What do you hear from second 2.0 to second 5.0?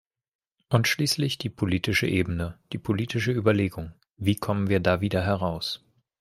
Ebene, die politische Überlegung: wie kommen wir da